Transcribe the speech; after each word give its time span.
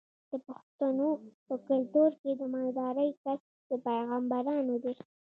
د 0.29 0.33
پښتنو 0.47 1.09
په 1.47 1.55
کلتور 1.67 2.09
کې 2.21 2.31
د 2.35 2.41
مالدارۍ 2.53 3.09
کسب 3.23 3.49
د 3.69 3.71
پیغمبرانو 3.87 4.75
دی. 4.83 4.93